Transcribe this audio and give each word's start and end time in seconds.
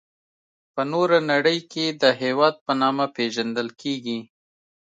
په 0.73 0.81
نوره 0.93 1.17
نړي 1.31 1.57
کي 1.71 1.85
د 2.01 2.03
هیواد 2.21 2.55
په 2.65 2.71
نامه 2.81 3.05
پيژندل 3.15 3.67
کيږي. 3.81 4.19